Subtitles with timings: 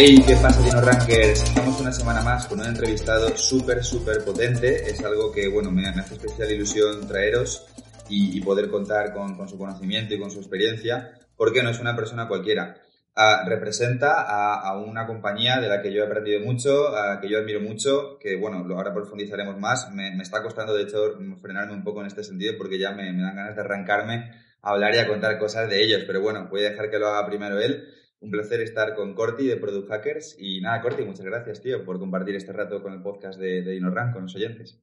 [0.00, 1.42] Hey, ¿qué pasa, Dino Rankers?
[1.42, 4.88] Estamos una semana más con un entrevistado súper, súper potente.
[4.88, 7.66] Es algo que, bueno, me, hace especial ilusión traeros
[8.08, 12.28] y, poder contar con, su conocimiento y con su experiencia, porque no es una persona
[12.28, 12.76] cualquiera.
[13.16, 17.60] Ah, representa a, una compañía de la que yo he aprendido mucho, que yo admiro
[17.60, 19.90] mucho, que, bueno, ahora profundizaremos más.
[19.92, 23.22] Me, está costando, de hecho, frenarme un poco en este sentido porque ya me, me
[23.22, 24.30] dan ganas de arrancarme
[24.62, 27.08] a hablar y a contar cosas de ellos, pero bueno, voy a dejar que lo
[27.08, 27.97] haga primero él.
[28.20, 30.36] Un placer estar con Corti de Product Hackers.
[30.38, 33.76] Y nada, Corti, muchas gracias, tío, por compartir este rato con el podcast de, de
[33.76, 34.80] InnoRank con los oyentes.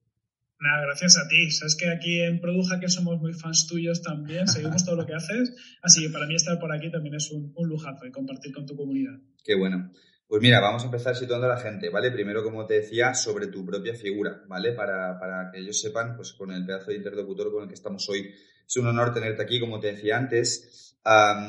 [0.58, 1.50] Nada, gracias a ti.
[1.50, 5.14] Sabes que aquí en Product Hackers somos muy fans tuyos también, seguimos todo lo que
[5.14, 5.54] haces.
[5.82, 8.64] Así que para mí estar por aquí también es un, un lujazo y compartir con
[8.64, 9.18] tu comunidad.
[9.44, 9.92] Qué bueno.
[10.28, 12.10] Pues mira, vamos a empezar situando a la gente, ¿vale?
[12.10, 14.72] Primero, como te decía, sobre tu propia figura, ¿vale?
[14.72, 18.08] Para, para, que ellos sepan, pues con el pedazo de interlocutor con el que estamos
[18.08, 18.34] hoy.
[18.66, 20.85] Es un honor tenerte aquí, como te decía antes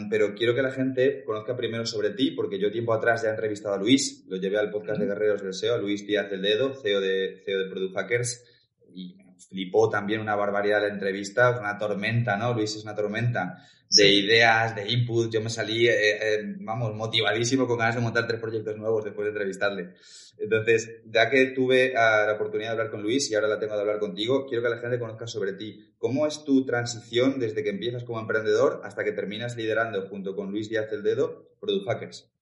[0.09, 3.31] pero quiero que la gente conozca primero sobre ti, porque yo tiempo atrás ya he
[3.31, 6.41] entrevistado a Luis, lo llevé al podcast de Guerreros del SEO, a Luis Díaz del
[6.41, 8.45] Dedo, CEO de, CEO de Product Hackers,
[8.93, 9.15] y
[9.49, 12.53] flipó también una barbaridad la entrevista, una tormenta, ¿no?
[12.53, 13.57] Luis es una tormenta
[13.89, 15.31] de ideas, de input.
[15.31, 19.25] Yo me salí, eh, eh, vamos, motivadísimo con ganas de montar tres proyectos nuevos después
[19.25, 19.93] de entrevistarle.
[20.39, 23.73] Entonces, ya que tuve ah, la oportunidad de hablar con Luis y ahora la tengo
[23.73, 25.93] de hablar contigo, quiero que la gente conozca sobre ti.
[25.97, 30.51] ¿Cómo es tu transición desde que empiezas como emprendedor hasta que terminas liderando junto con
[30.51, 32.36] Luis Díaz del Dedo Product Hackers?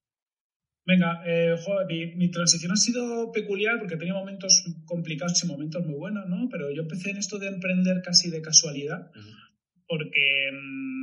[0.85, 1.56] Venga, eh,
[2.16, 6.47] mi, transición ha sido peculiar porque tenía momentos complicados y momentos muy buenos, ¿no?
[6.51, 9.09] Pero yo empecé en esto de emprender casi de casualidad,
[9.88, 10.96] porque mm,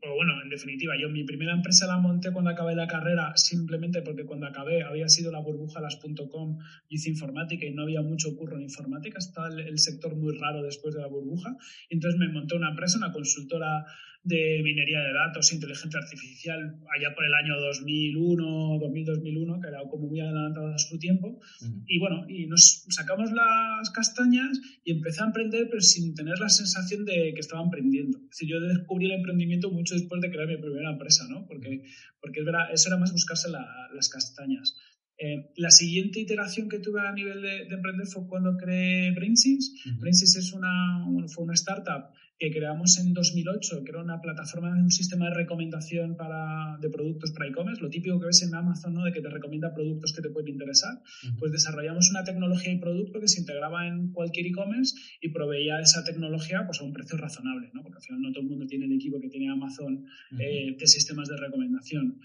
[0.00, 4.00] pero bueno, en definitiva, yo mi primera empresa la monté cuando acabé la carrera simplemente
[4.00, 6.56] porque cuando acabé había sido la burbuja las.com,
[6.88, 10.94] hice informática y no había mucho curro en informática, estaba el, sector muy raro después
[10.94, 11.54] de la burbuja.
[11.90, 13.84] entonces me monté una empresa, una consultora
[14.22, 20.08] de minería de datos, inteligencia artificial, allá por el año 2001, 2000-2001, que era como
[20.08, 21.40] muy adelantado a su tiempo.
[21.86, 26.50] Y bueno, y nos sacamos las castañas y empecé a emprender, pero sin tener la
[26.50, 28.18] sensación de que estaba emprendiendo.
[28.18, 31.46] Es decir, yo descubrí el emprendimiento mucho después de crear mi primera empresa, ¿no?
[31.46, 31.82] Porque,
[32.20, 32.40] porque
[32.72, 34.76] eso era más buscarse las castañas.
[35.22, 39.84] Eh, la siguiente iteración que tuve a nivel de, emprender fue cuando creé Brainsys.
[39.86, 44.90] Uh es una, fue una startup que creamos en 2008, que era una plataforma, un
[44.90, 49.04] sistema de recomendación para, de productos para e-commerce, lo típico que ves en Amazon, ¿no?
[49.04, 51.02] de que te recomienda productos que te pueden interesar.
[51.38, 56.02] Pues desarrollamos una tecnología y producto que se integraba en cualquier e-commerce y proveía esa
[56.02, 57.82] tecnología pues, a un precio razonable, ¿no?
[57.82, 60.06] porque al final no todo el mundo tiene el equipo que tiene Amazon
[60.38, 62.20] eh, de sistemas de recomendación.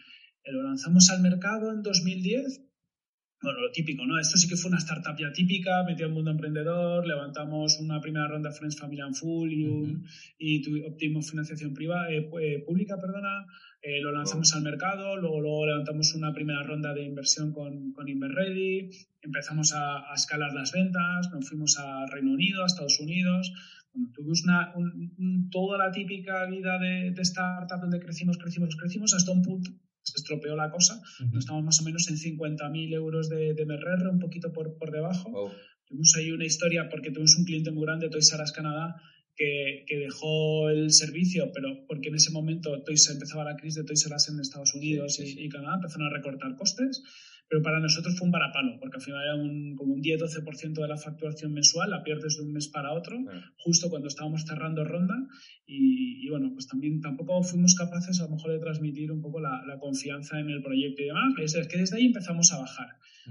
[0.46, 2.62] Eh, lo lanzamos al mercado en 2010
[3.46, 4.20] bueno, lo típico, ¿no?
[4.20, 8.28] Esto sí que fue una startup ya típica, metió al mundo emprendedor, levantamos una primera
[8.28, 10.06] ronda Friends Family and Full y, un,
[10.40, 13.46] y obtuvimos financiación privada, eh, eh, pública, perdona,
[13.82, 18.10] eh, lo lanzamos al mercado, luego, luego, levantamos una primera ronda de inversión con, con
[18.10, 18.90] InverReady,
[19.22, 23.54] empezamos a, escalar las ventas, nos fuimos a Reino Unido, a Estados Unidos,
[23.94, 24.74] bueno, tuvimos una,
[25.52, 29.72] toda la típica vida de, de startup donde crecimos, crecimos, crecimos hasta un punto
[30.06, 31.02] se estropeó la cosa.
[31.38, 35.52] Estamos más o menos en 50.000 euros de, de MRR, un poquito por, por debajo.
[35.86, 38.96] Tuvimos ahí una historia porque tuvimos un cliente muy grande, Toys R Us Canadá,
[39.36, 43.84] que, que, dejó el servicio, pero porque en ese momento Toys empezaba la crisis de
[43.84, 47.04] Toys R Us en Estados Unidos Y, y, Canadá, empezaron a recortar costes
[47.48, 50.88] pero para nosotros fue un varapalo, porque al final era un, como un 10-12% de
[50.88, 53.18] la facturación mensual, la pierdes de un mes para otro,
[53.58, 55.16] justo cuando estábamos cerrando ronda,
[55.66, 59.62] y, bueno, pues también tampoco fuimos capaces a lo mejor de transmitir un poco la,
[59.80, 62.88] confianza en el proyecto y demás, es que desde ahí empezamos a bajar,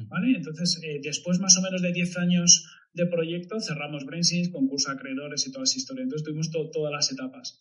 [0.08, 0.36] ¿vale?
[0.36, 5.46] Entonces, eh, después más o menos de 10 años de proyecto, cerramos Brainsys, concurso acreedores
[5.46, 7.58] y toda esa historia, entonces tuvimos todas las etapas.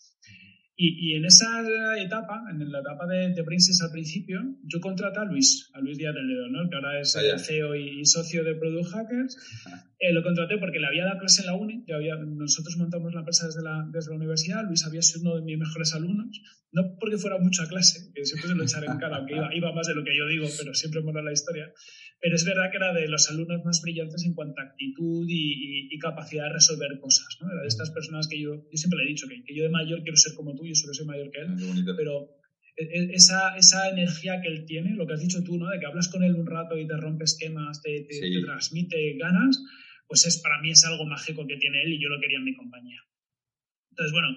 [0.75, 1.61] Y, en esa
[1.99, 6.15] etapa, en la etapa de, de al principio, yo contraté a Luis, a Luis Díaz
[6.15, 6.67] del Dedo, ¿no?
[6.67, 9.37] que ahora es el CEO y, socio de Product Hackers.
[10.03, 13.21] Eh, lo contraté porque le había dado clase en la uni, había, nosotros montamos la
[13.21, 16.41] empresa desde la, desde la universidad, Luis había sido uno de mis mejores alumnos,
[16.73, 19.71] no porque fuera mucha clase, que siempre se lo echaré en cara, aunque iba, iba,
[19.71, 21.71] más de lo que yo digo, pero siempre mola la historia,
[22.19, 25.87] pero es verdad que era de los alumnos más brillantes en cuanto a actitud y,
[25.89, 27.49] y, capacidad de resolver cosas, ¿no?
[27.49, 29.69] Era de estas personas que yo, yo siempre le he dicho que, que yo de
[29.69, 32.27] mayor quiero ser como tú, yo solo soy mayor que él, ah, pero
[32.75, 35.69] e, e, esa, esa, energía que él tiene, lo que has dicho tú, ¿no?
[35.69, 39.15] De que hablas con él un rato y te rompe esquemas, te, te, te transmite
[39.17, 39.63] ganas,
[40.07, 42.45] pues es para mí es algo mágico que tiene él y yo lo quería en
[42.45, 43.01] mi compañía.
[43.91, 44.29] Entonces, bueno,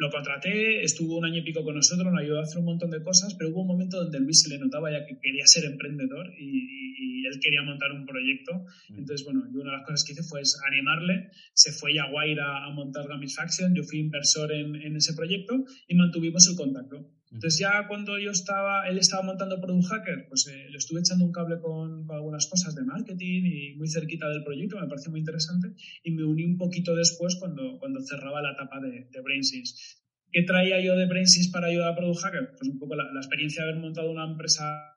[0.00, 2.90] lo contraté, estuvo un año y pico con nosotros, nos ayudó a hacer un montón
[2.90, 5.64] de cosas, pero hubo un momento donde Luis se le notaba ya que quería ser
[5.66, 6.88] emprendedor y,
[7.20, 8.64] él quería montar un proyecto.
[8.88, 8.98] Mm.
[8.98, 12.70] Entonces, bueno, una de las cosas que hice fue animarle, se fue a Guaira a
[12.70, 17.19] montar Gamifaction, yo fui inversor en, en ese proyecto y mantuvimos el contacto.
[17.32, 21.24] Entonces ya cuando yo estaba, él estaba montando Product Hacker, pues eh, le estuve echando
[21.24, 25.20] un cable con, algunas cosas de marketing y muy cerquita del proyecto, me pareció muy
[25.20, 25.68] interesante
[26.02, 30.00] y me uní un poquito después cuando, cuando cerraba la etapa de, de BrainSys.
[30.32, 32.54] ¿Qué traía yo de BrainSys para ayudar a Product Hacker?
[32.56, 34.96] Pues un poco la, experiencia de haber montado una empresa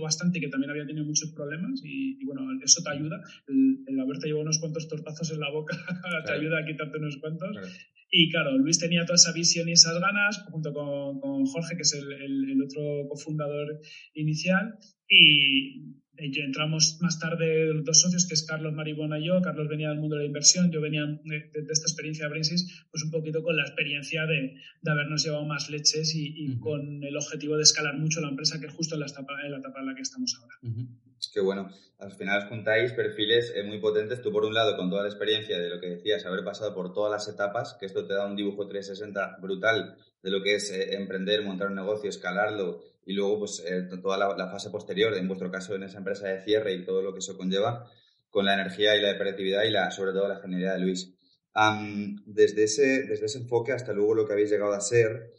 [0.00, 3.20] bastante que también había tenido muchos problemas y, bueno, eso te ayuda.
[3.46, 5.76] El, haberte llevado unos cuantos tortazos en la boca
[6.26, 7.56] te ayuda a quitarte unos cuantos.
[8.16, 11.82] Y claro, Luis tenía toda esa visión y esas ganas, junto con, con Jorge, que
[11.82, 13.80] es el, el, otro cofundador
[14.14, 14.78] inicial,
[15.08, 15.82] y
[16.16, 19.42] entramos más tarde los dos socios, que es Carlos Maribona y yo.
[19.42, 23.02] Carlos venía del mundo de la inversión, yo venía de, esta experiencia de Brainsys, pues
[23.02, 27.56] un poquito con la experiencia de, de habernos llevado más leches y, con el objetivo
[27.56, 29.86] de escalar mucho la empresa, que es justo en la etapa en la, etapa en
[29.86, 30.54] la que estamos ahora.
[31.34, 34.22] Que bueno, al final juntáis perfiles eh, muy potentes.
[34.22, 36.94] Tú, por un lado, con toda la experiencia de lo que decías, haber pasado por
[36.94, 40.70] todas las etapas, que esto te da un dibujo 360 brutal de lo que es
[40.70, 45.28] eh, emprender, montar un negocio, escalarlo y luego pues eh, toda la, fase posterior, en
[45.28, 47.90] vuestro caso en esa empresa de cierre y todo lo que eso conlleva,
[48.30, 51.14] con la energía y la operatividad y la, sobre todo la genialidad de Luis.
[52.26, 55.32] desde, ese, desde ese enfoque hasta luego lo que habéis llegado a ser,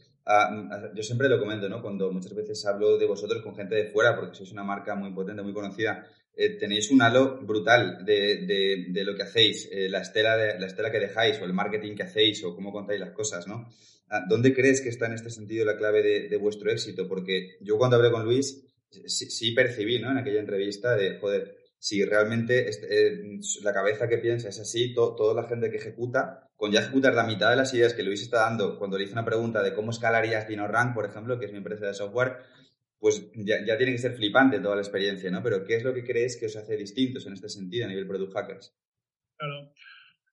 [0.93, 1.81] yo siempre lo comento, ¿no?
[1.81, 5.11] Cuando muchas veces hablo de vosotros con gente de fuera, porque sois una marca muy
[5.11, 9.87] potente, muy conocida, eh, tenéis un halo brutal de, de, de lo que hacéis, eh,
[9.87, 12.99] la, estela de, la estela que dejáis o el marketing que hacéis o cómo contáis
[12.99, 13.69] las cosas, ¿no?
[14.09, 17.07] Ah, ¿Dónde crees que está en este sentido la clave de, vuestro éxito?
[17.07, 18.63] Porque yo cuando hablé con Luis
[19.05, 20.11] sí, percibí, ¿no?
[20.11, 21.55] En aquella entrevista de, joder,
[21.85, 26.71] si realmente eh, la cabeza que piensa es así, toda la gente que ejecuta, con
[26.71, 29.23] ya ejecutar la mitad de las ideas que Luis está dando, cuando le hice una
[29.23, 32.37] pregunta de cómo escalarías DinoRank, por ejemplo, que es mi empresa de software,
[32.97, 35.43] pues ya, ya, tiene que ser flipante toda la experiencia, ¿no?
[35.43, 38.07] Pero ¿qué es lo que crees que os hace distintos en este sentido a nivel
[38.07, 38.75] product hackers?
[39.37, 39.71] Claro.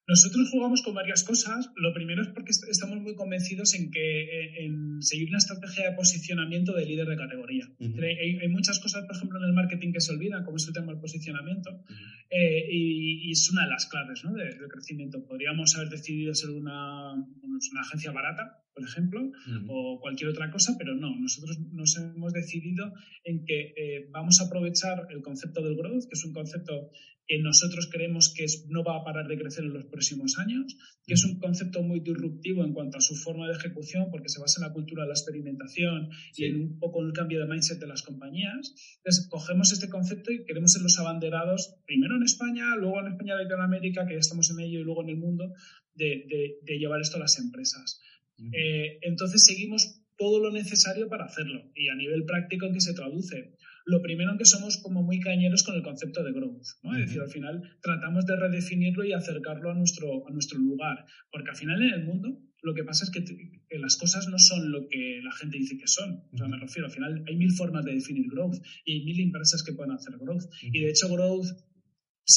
[0.06, 1.70] Nosotros jugamos con varias cosas.
[1.76, 5.96] Lo primero es porque estamos muy convencidos en que eh, en seguir una estrategia de
[5.96, 7.70] posicionamiento de líder de categoría.
[7.78, 10.88] hay, muchas cosas, por ejemplo, en el marketing que se olvidan, como es el tema
[10.88, 11.84] del posicionamiento,
[12.30, 14.34] eh, y, es una de las claves ¿no?
[14.34, 15.24] de, crecimiento.
[15.24, 19.20] Podríamos haber decidido ser una, una agencia barata, por ejemplo,
[19.68, 22.92] o cualquier otra cosa, pero no, nosotros nos hemos decidido
[23.24, 26.90] en que eh, vamos a aprovechar el concepto del growth, que es un concepto
[27.26, 30.76] que nosotros creemos que no va a parar de crecer en los próximos años,
[31.06, 34.40] que es un concepto muy disruptivo en cuanto a su forma de ejecución, porque se
[34.40, 37.78] basa en la cultura de la experimentación y en un poco el cambio de mindset
[37.78, 38.74] de las compañías.
[38.96, 43.34] Entonces, cogemos este concepto y queremos ser los abanderados, primero en España, luego en España
[43.34, 45.52] y Latinoamérica, que ya estamos en ello, y luego en el mundo,
[45.94, 48.00] de, de llevar esto a las empresas.
[48.52, 52.94] Eh, entonces seguimos todo lo necesario para hacerlo y a nivel práctico en que se
[52.94, 53.56] traduce.
[53.84, 56.92] Lo primero en que somos como muy cañeros con el concepto de growth, ¿no?
[56.92, 61.50] Es decir, al final tratamos de redefinirlo y acercarlo a nuestro, a nuestro lugar, porque
[61.50, 63.24] al final en el mundo lo que pasa es que,
[63.78, 66.22] las cosas no son lo que la gente dice que son.
[66.32, 69.20] O sea, me refiero, al final hay mil formas de definir growth y hay mil
[69.20, 70.44] empresas que pueden hacer growth.
[70.62, 71.46] Y de hecho growth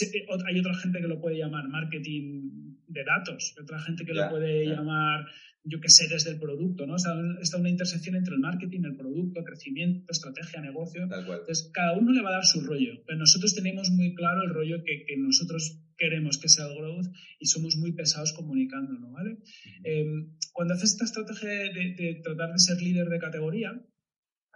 [0.02, 2.65] eh, hay otra gente que lo puede llamar marketing
[2.96, 5.26] de datos, otra gente que lo puede llamar,
[5.64, 6.98] yo qué sé, desde el producto, ¿no?
[6.98, 11.04] Sea, está una intersección entre el marketing, el producto, crecimiento, estrategia, negocio.
[11.04, 14.54] Entonces, cada uno le va a dar su rollo, pero nosotros tenemos muy claro el
[14.54, 17.08] rollo que, nosotros queremos que sea el growth
[17.40, 19.38] y somos muy pesados comunicándolo, ¿vale?
[19.84, 23.72] Em, cuando haces esta estrategia de tratar de ser líder de categoría,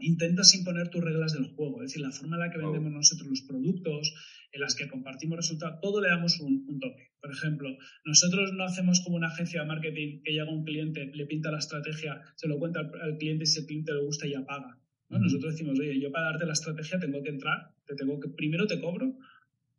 [0.02, 3.30] intentas imponer tus reglas del juego, es decir, la forma en la que vendemos nosotros
[3.30, 4.14] los productos,
[4.52, 7.12] en las que compartimos resultados, todo le damos un, toque.
[7.22, 7.70] Por ejemplo,
[8.06, 11.60] nosotros no hacemos como una agencia de marketing que llega un cliente, le pinta la
[11.60, 14.78] estrategia, se lo cuenta al, cliente y si el cliente le gusta ya paga.
[15.10, 18.68] Nosotros decimos, oye, yo para darte la estrategia tengo que entrar, te tengo que, primero
[18.68, 19.18] te cobro,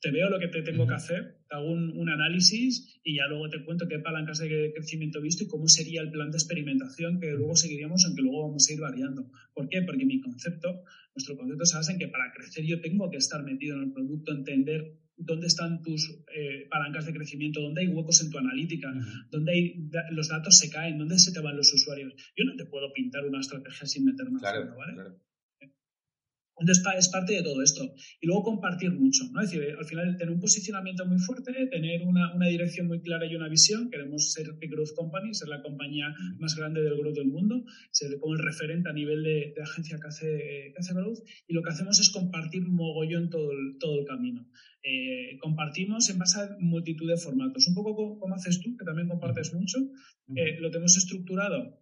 [0.00, 3.64] te veo lo que te tengo que hacer, hago un, análisis y ya luego te
[3.64, 7.30] cuento qué palancas de crecimiento he visto y cómo sería el plan de experimentación que
[7.32, 9.30] luego seguiríamos, aunque luego vamos a ir variando.
[9.54, 9.82] ¿Por qué?
[9.82, 10.82] Porque mi concepto,
[11.14, 13.92] nuestro concepto se basa en que para crecer yo tengo que estar metido en el
[13.92, 18.92] producto, entender dónde están tus eh, palancas de crecimiento, dónde hay huecos en tu analítica,
[19.30, 22.14] dónde hay, los datos se caen, dónde se te van los usuarios.
[22.36, 25.16] Yo no te puedo pintar una estrategia sin meter más claro, ¿vale?
[26.60, 27.94] Entonces es parte de todo esto.
[28.20, 29.40] Y luego compartir mucho, ¿no?
[29.40, 33.26] Es decir, al final tener un posicionamiento muy fuerte, tener una, una dirección muy clara
[33.26, 33.90] y una visión.
[33.90, 38.18] Queremos ser The Growth Company, ser la compañía más grande del growth del mundo, ser
[38.20, 41.18] como el referente a nivel de, de agencia que hace, que hace growth.
[41.48, 44.46] Y lo que hacemos es compartir mogollón todo el, todo el camino.
[44.82, 47.66] Eh, compartimos en base a multitud de formatos.
[47.68, 49.78] Un poco como, haces tú, que también compartes mucho.
[50.34, 51.80] Eh, lo tenemos estructurado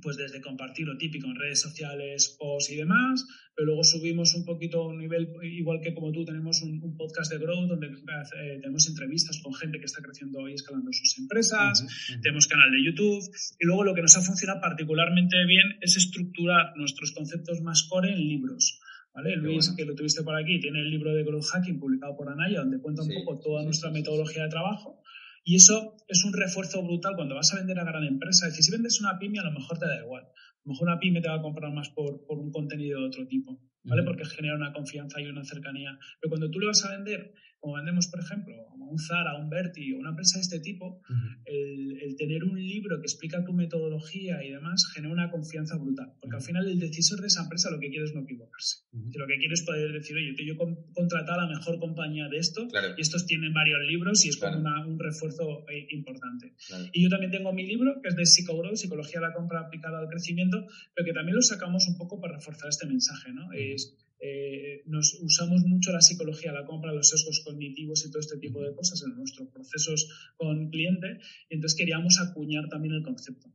[0.00, 4.44] pues desde compartir lo típico en redes sociales, posts y demás, pero luego subimos un
[4.44, 8.58] poquito a un nivel, igual que como tú, tenemos un, podcast de growth donde eh,
[8.60, 11.84] tenemos entrevistas con gente que está creciendo y escalando sus empresas,
[12.22, 13.22] tenemos canal de YouTube
[13.58, 18.12] y luego lo que nos ha funcionado particularmente bien es estructurar nuestros conceptos más core
[18.12, 18.80] en libros.
[19.14, 19.36] ¿Vale?
[19.36, 22.60] Luis, que lo tuviste por aquí, tiene el libro de Growth Hacking publicado por Anaya,
[22.60, 25.02] donde cuenta un poco toda nuestra metodología de trabajo.
[25.44, 28.46] Y eso es un refuerzo brutal cuando vas a vender a gran empresa.
[28.46, 30.22] Es decir, si vendes una pyme, a lo mejor te da igual.
[30.24, 33.06] A lo mejor una pyme te va a comprar más por, por un contenido de
[33.06, 34.04] otro tipo, ¿vale?
[34.04, 35.98] Porque genera una confianza y una cercanía.
[36.20, 39.38] Pero cuando tú le vas a vender como vendemos, por ejemplo, a un Zara, a
[39.38, 41.00] un Berti o una empresa de este tipo,
[41.44, 46.12] el, tener un libro que explica tu metodología y demás genera una confianza brutal.
[46.20, 48.82] Porque al final el decisor de esa empresa lo que quiere es no equivocarse.
[49.14, 52.38] Lo que quiere es poder decir, oye, yo he contratado a la mejor compañía de
[52.38, 52.66] esto
[52.96, 56.56] y estos tienen varios libros y es como un refuerzo eh, importante.
[56.92, 60.00] Y yo también tengo mi libro que es de Psychogrowth, Psicología de la compra aplicada
[60.00, 60.66] al crecimiento,
[60.96, 63.52] pero que también lo sacamos un poco para reforzar este mensaje, ¿no?
[63.52, 68.38] Es eh, nos usamos mucho la psicología, la compra, los sesgos cognitivos y todo este
[68.38, 71.18] tipo de cosas en nuestros procesos con cliente.
[71.50, 73.52] Y entonces queríamos acuñar también el concepto.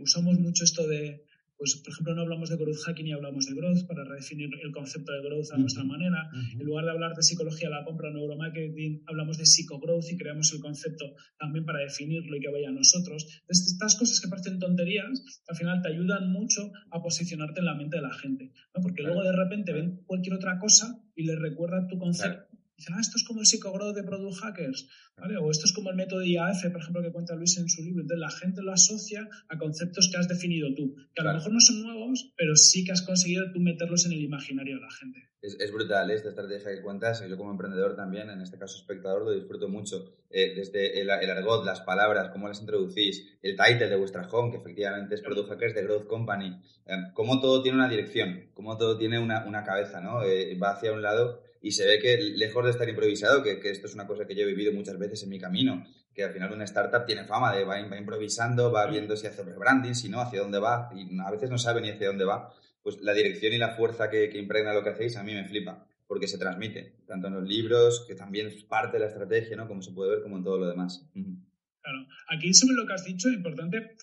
[0.00, 1.24] Usamos mucho esto de,
[1.62, 4.72] pues, por ejemplo, no hablamos de growth hacking y hablamos de growth para redefinir el
[4.72, 6.28] concepto de growth a nuestra manera.
[6.58, 10.16] En lugar de hablar de psicología de la compra o neuromarketing, hablamos de psicogrowth y
[10.16, 13.28] creamos el concepto también para definirlo y que vaya a nosotros.
[13.42, 17.76] Entonces, estas cosas que parecen tonterías, al final te ayudan mucho a posicionarte en la
[17.76, 18.82] mente de la gente, ¿no?
[18.82, 22.51] Porque luego de repente ven cualquier otra cosa y les recuerda tu concepto
[22.82, 25.36] dicen, ah, esto es como el psicogrowth de Product Hackers, ¿vale?
[25.38, 28.02] O esto es como el método IAF, por ejemplo, que cuenta Luis en su libro.
[28.02, 31.52] Entonces la gente lo asocia a conceptos que has definido tú, que a lo mejor
[31.52, 34.90] no son nuevos, pero sí que has conseguido tú meterlos en el imaginario de la
[34.90, 35.28] gente.
[35.40, 36.14] Es, es brutal ¿eh?
[36.14, 37.22] esta estrategia que cuentas.
[37.28, 40.16] Yo como emprendedor también, en este caso espectador, lo disfruto mucho.
[40.30, 44.50] Eh, desde el, el, argot, las palabras, cómo las introducís, el title de vuestra home,
[44.50, 48.78] que efectivamente es Product Hackers de Growth Company, eh, cómo todo tiene una dirección, cómo
[48.78, 50.20] todo tiene una, una cabeza, ¿no?
[50.62, 53.86] va hacia un lado y se ve que lejos de estar improvisado, que, que, esto
[53.86, 56.52] es una cosa que yo he vivido muchas veces en mi camino, que al final
[56.52, 60.20] una startup tiene fama de va, va improvisando, va viendo si hace rebranding, si no,
[60.20, 62.52] hacia dónde va, y a veces no sabe ni hacia dónde va,
[62.82, 65.44] pues la dirección y la fuerza que, que impregna lo que hacéis a mí me
[65.44, 69.56] flipa, porque se transmite, tanto en los libros, que también es parte de la estrategia,
[69.56, 69.68] ¿no?
[69.68, 71.08] Como se puede ver, como en todo lo demás.
[71.14, 73.96] Claro, aquí sobre lo que has dicho, importante,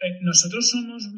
[0.00, 1.08] eh, nosotros somos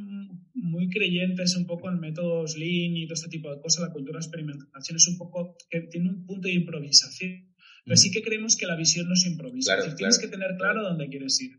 [0.55, 3.89] muy creyentes un poco en métodos lean y todo este tipo de cosas.
[3.89, 7.49] La cultura de experimentación es un poco que tiene un punto de improvisación.
[7.89, 9.75] Pero sí que creemos que la visión no se improvisa.
[9.97, 11.57] tienes que tener claro dónde quieres ir.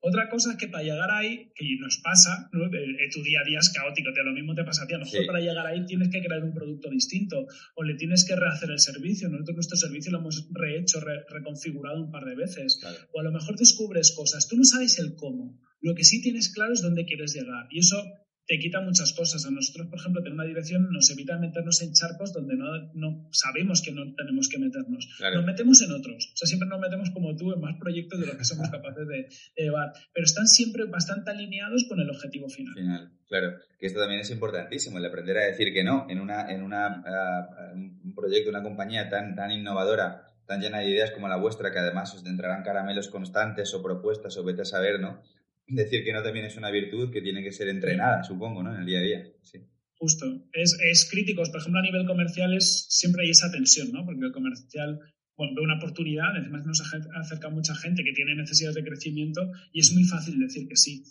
[0.00, 2.70] Otra cosa es que para llegar ahí, que nos pasa, ¿no?
[2.70, 4.94] tu día a día es caótico, te, lo mismo te pasa a ti.
[4.94, 8.24] A lo mejor para llegar ahí tienes que crear un producto distinto o le tienes
[8.24, 9.28] que rehacer el servicio.
[9.28, 12.80] Nosotros nuestro servicio lo hemos rehecho, reconfigurado un par de veces.
[13.12, 14.46] O a lo mejor descubres cosas.
[14.48, 15.58] Tú no sabes el cómo.
[15.84, 17.66] Lo que sí tienes claro es dónde quieres llegar.
[17.70, 18.02] Y eso
[18.46, 19.44] te quita muchas cosas.
[19.44, 22.64] A nosotros, por ejemplo, tener una dirección nos evita meternos en charcos donde no,
[22.94, 25.06] no sabemos que no tenemos que meternos.
[25.20, 26.30] Nos metemos en otros.
[26.32, 29.06] O sea, siempre nos metemos como tú en más proyectos de los que somos capaces
[29.06, 29.28] de,
[29.62, 29.92] llevar.
[30.14, 32.72] Pero están siempre bastante alineados con el objetivo final.
[32.72, 33.58] Final, claro.
[33.78, 37.04] Que esto también es importantísimo, el aprender a decir que no en, una, en una,
[37.04, 41.72] uh, un proyecto, una compañía tan, tan innovadora tan llena de ideas como la vuestra,
[41.72, 45.22] que además os entrarán caramelos constantes o propuestas o vete a saber, ¿no?
[45.66, 48.74] Decir que no también es una virtud que tiene que ser entrenada, supongo, ¿no?
[48.74, 49.32] En el día a día.
[49.42, 49.58] Sí.
[49.96, 50.26] Justo.
[50.52, 51.42] Es, es crítico.
[51.42, 54.04] Por ejemplo, a nivel comercial es, siempre hay esa tensión, ¿no?
[54.04, 55.00] Porque el comercial
[55.36, 59.92] ve una oportunidad, además nos acerca mucha gente que tiene necesidades de crecimiento y es
[59.92, 61.02] muy fácil decir que sí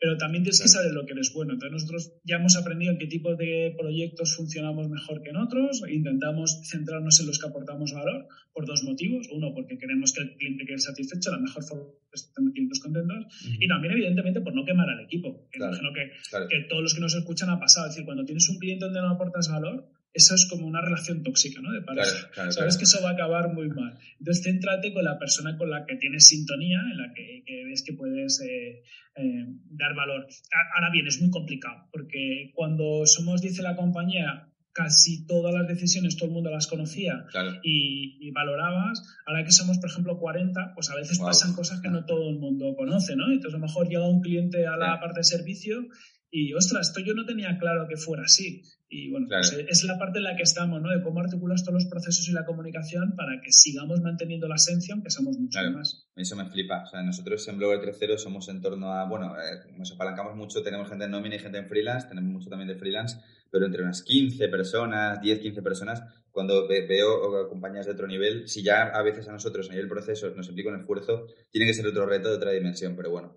[0.00, 1.54] pero también tienes que saber lo que eres bueno.
[1.54, 5.82] Entonces nosotros ya hemos aprendido en qué tipo de proyectos funcionamos mejor que en otros,
[5.88, 9.28] intentamos centrarnos en los que aportamos valor por dos motivos.
[9.32, 13.26] Uno, porque queremos que el cliente quede satisfecho, la mejor forma es tener clientes contentos,
[13.58, 15.48] y también evidentemente por no quemar al equipo.
[15.50, 16.10] Que imagino que,
[16.48, 19.00] que, todos los que nos escuchan ha pasado, es decir, cuando tienes un cliente donde
[19.00, 21.72] no aportas valor, eso es como una relación tóxica, ¿no?
[21.72, 22.50] De pareja.
[22.50, 23.98] Sabes que eso va a acabar muy mal.
[24.18, 27.92] Entonces, céntrate con la persona con la que tienes sintonía, en la que, ves que
[27.92, 28.82] puedes eh,
[29.16, 30.26] eh, dar valor.
[30.74, 34.48] Ahora bien, es muy complicado, porque cuando somos, dice la compañía,
[34.78, 37.26] casi todas las decisiones todo el mundo las conocía
[37.62, 39.02] y, valorabas.
[39.26, 42.38] Ahora que somos, por ejemplo, 40, pues a veces pasan cosas que no todo el
[42.38, 43.26] mundo conoce, ¿no?
[43.26, 45.88] Entonces a lo mejor llega un cliente a la parte de servicio
[46.30, 48.62] y, ostras, esto yo no tenía claro que fuera así.
[48.90, 50.90] Y bueno, pues es la parte en la que estamos, ¿no?
[50.90, 54.94] De cómo articulas todos los procesos y la comunicación para que sigamos manteniendo la esencia,
[54.94, 56.08] aunque somos mucho más.
[56.16, 56.84] Eso me flipa.
[56.84, 60.62] O sea, nosotros en Blogger 3.0 somos en torno a, bueno, eh, nos apalancamos mucho,
[60.62, 63.18] tenemos gente en nómina y gente en freelance, tenemos mucho también de freelance,
[63.50, 68.62] pero entre unas 15 personas, 10, 15 personas, cuando veo compañías de otro nivel, si
[68.62, 71.86] ya a veces a nosotros a nivel proceso nos implica un esfuerzo, tiene que ser
[71.86, 73.36] otro reto de otra dimensión, pero bueno,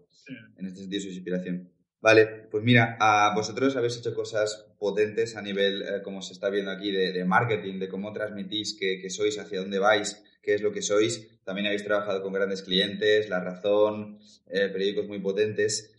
[0.55, 1.69] en este sentido es inspiración.
[2.01, 6.49] Vale, pues mira, a vosotros habéis hecho cosas potentes a nivel, eh, como se está
[6.49, 10.71] viendo aquí, de, marketing, de cómo transmitís que, sois, hacia dónde vais, qué es lo
[10.71, 11.39] que sois.
[11.43, 15.93] También habéis trabajado con grandes clientes, La Razón, eh, periódicos muy potentes.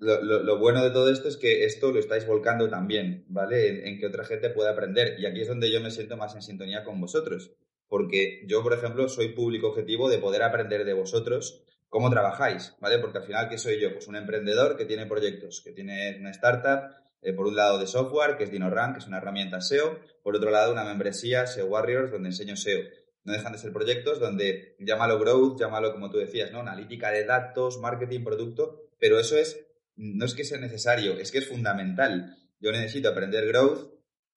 [0.00, 3.88] lo, bueno de todo esto es que esto lo estáis volcando también, ¿vale?
[3.88, 5.18] En, que otra gente pueda aprender.
[5.18, 7.52] Y aquí es donde yo me siento más en sintonía con vosotros.
[7.88, 12.98] Porque yo, por ejemplo, soy público objetivo de poder aprender de vosotros cómo trabajáis, ¿vale?
[12.98, 13.92] Porque al final, ¿qué soy yo?
[13.92, 17.86] Pues un emprendedor que tiene proyectos, que tiene una startup, eh, por un lado de
[17.86, 21.66] software, que es DinoRank, que es una herramienta SEO, por otro lado una membresía SEO
[21.66, 22.80] Warriors, donde enseño SEO.
[23.24, 26.60] No dejan de ser proyectos donde llámalo growth, llámalo como tú decías, ¿no?
[26.60, 29.66] Analítica de datos, marketing, producto, pero eso es,
[29.96, 32.36] no es que sea necesario, es que es fundamental.
[32.60, 33.92] Yo necesito aprender growth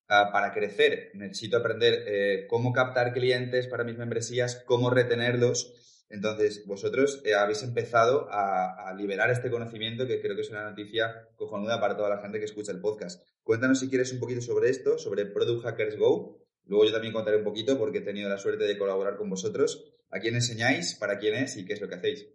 [0.08, 5.74] ah, para crecer, necesito aprender eh, cómo captar clientes para mis membresías, cómo retenerlos,
[6.12, 11.30] entonces, vosotros eh, habéis empezado a, liberar este conocimiento que creo que es una noticia
[11.38, 13.26] cojonuda para toda la gente que escucha el podcast.
[13.44, 16.38] Cuéntanos si quieres un poquito sobre esto, sobre Product Hackers Go.
[16.66, 19.86] Luego yo también contaré un poquito porque he tenido la suerte de colaborar con vosotros.
[20.10, 20.96] ¿A quién enseñáis?
[20.96, 21.56] ¿Para quién es?
[21.56, 22.28] ¿Y qué es lo que hacéis?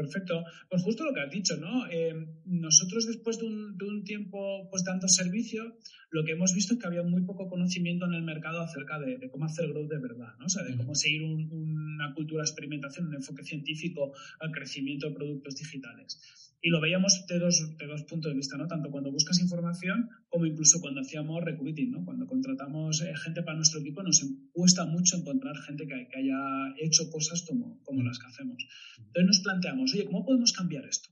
[0.00, 0.44] Perfecto.
[0.70, 1.86] Pues justo lo que has dicho, ¿no?
[1.90, 2.14] Eh,
[2.46, 5.76] nosotros después de un, tiempo pues dando servicio,
[6.10, 9.28] lo que hemos visto es que había muy poco conocimiento en el mercado acerca de,
[9.30, 10.46] cómo hacer growth de verdad, ¿no?
[10.46, 15.14] O sea, de cómo seguir una cultura de experimentación, un enfoque científico al crecimiento de
[15.16, 16.18] productos digitales.
[16.62, 18.66] Y lo veíamos de dos, de dos puntos de vista, ¿no?
[18.66, 22.04] Tanto cuando buscas información como incluso cuando hacíamos recruiting, ¿no?
[22.04, 26.74] Cuando contratamos eh, gente para nuestro equipo nos cuesta mucho encontrar gente que, que haya
[26.78, 28.62] hecho cosas como, como las que hacemos.
[28.98, 31.08] Entonces nos planteamos, oye, ¿cómo podemos cambiar esto?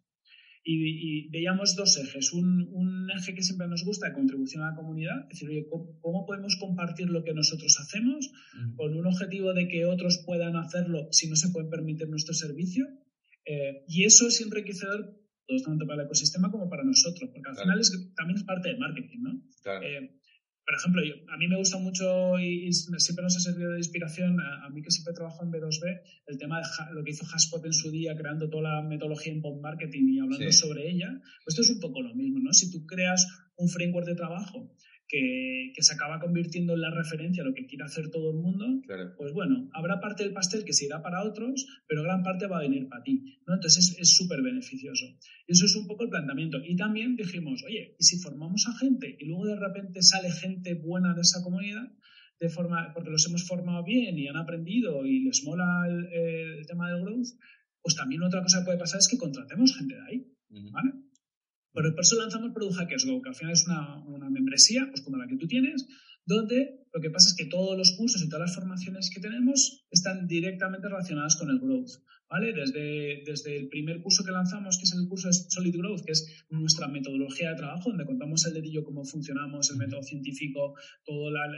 [0.70, 2.32] Y, veíamos dos ejes.
[2.34, 5.66] Un, un, eje que siempre nos gusta, de contribución a la comunidad, es decir, oye,
[5.70, 8.30] ¿cómo, podemos compartir lo que nosotros hacemos
[8.76, 12.86] con un objetivo de que otros puedan hacerlo si no se pueden permitir nuestro servicio?
[13.46, 15.16] Eh, y eso es enriquecedor
[15.64, 18.78] tanto para el ecosistema como para nosotros, porque al final es, también es parte del
[18.78, 19.42] marketing, ¿no?
[19.82, 20.18] Eh,
[20.68, 24.68] por ejemplo, a mí me gusta mucho y, siempre nos ha servido de inspiración, a,
[24.68, 27.90] mí que siempre trabajo en B2B, el tema de lo que hizo Haspot en su
[27.90, 31.08] día, creando toda la metodología en bot marketing y hablando sobre ella,
[31.42, 32.52] pues esto es un poco lo mismo, ¿no?
[32.52, 34.70] Si tú creas un framework de trabajo
[35.08, 38.66] que, se acaba convirtiendo en la referencia a lo que quiere hacer todo el mundo,
[39.16, 42.58] pues bueno, habrá parte del pastel que se irá para otros, pero gran parte va
[42.58, 43.38] a venir para ti.
[43.46, 43.54] ¿no?
[43.54, 45.06] Entonces es súper beneficioso.
[45.46, 46.58] Eso es un poco el planteamiento.
[46.62, 50.74] Y también dijimos, oye, ¿y si formamos a gente y luego de repente sale gente
[50.74, 51.90] buena de esa comunidad?
[52.38, 56.90] De forma, porque los hemos formado bien y han aprendido y les mola el, tema
[56.90, 57.26] del growth,
[57.82, 60.26] pues también otra cosa que puede pasar es que contratemos gente de ahí.
[60.70, 60.92] ¿vale?
[61.82, 65.16] Por eso lanzamos Product Hackers Go, que al final es una, una membresía, pues como
[65.16, 65.86] la que tú tienes,
[66.26, 69.86] donde lo que pasa es que todos los cursos y todas las formaciones que tenemos
[69.90, 71.90] están directamente relacionadas con el growth.
[72.28, 72.52] ¿vale?
[72.52, 76.12] Desde, desde el primer curso que lanzamos, que es el curso de Solid Growth, que
[76.12, 80.74] es nuestra metodología de trabajo, donde contamos el dedillo cómo funcionamos, el método científico,
[81.04, 81.48] todo la,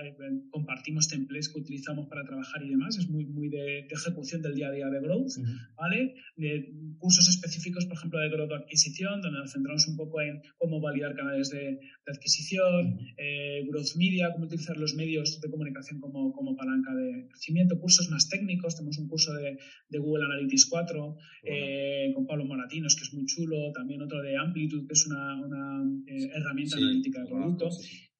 [0.50, 4.68] compartimos templates que utilizamos para trabajar y demás, es muy, muy de, ejecución del día
[4.68, 5.32] a día de Growth,
[5.76, 6.14] ¿vale?
[6.36, 10.80] De cursos específicos, por ejemplo, de Growth Adquisición, donde nos centramos un poco en cómo
[10.80, 16.56] validar canales de, adquisición, eh, Growth Media, cómo utilizar los medios de comunicación como, como
[16.56, 22.12] palanca de crecimiento, cursos más técnicos, tenemos un curso de, de Google Analytics 4, eh,
[22.14, 26.30] con Pablo Moratinos, que es muy chulo, también otro de Amplitude, que es una, eh,
[26.34, 27.70] herramienta analítica de producto.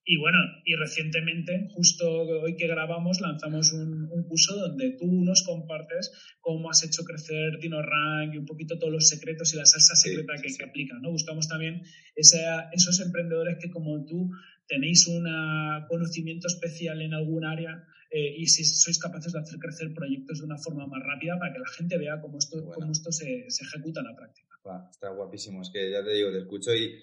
[0.03, 6.11] Y bueno, y recientemente, justo hoy que grabamos, lanzamos un, curso donde tú nos compartes
[6.39, 10.33] cómo has hecho crecer DinoRank y un poquito todos los secretos y la salsa secreta
[10.41, 11.01] que, se aplican.
[11.01, 11.11] ¿no?
[11.11, 11.83] Buscamos también
[12.15, 14.31] esos emprendedores que como tú
[14.67, 15.25] tenéis un
[15.87, 20.45] conocimiento especial en algún área eh, y si sois capaces de hacer crecer proyectos de
[20.45, 23.63] una forma más rápida para que la gente vea cómo esto, cómo esto se, se,
[23.63, 24.47] ejecuta en la práctica.
[24.91, 26.99] está guapísimo, es que ya te digo, te escucho y